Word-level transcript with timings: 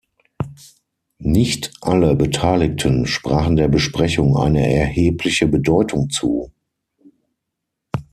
Nicht 1.19 1.75
alle 1.81 2.15
Beteiligten 2.15 3.05
sprachen 3.05 3.55
der 3.55 3.67
Besprechung 3.67 4.35
eine 4.35 4.67
erhebliche 4.67 5.45
Bedeutung 5.47 6.09
zu. 6.09 6.51